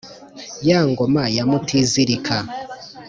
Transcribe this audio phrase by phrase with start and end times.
[0.69, 2.37] ya ngoma ya mutizirika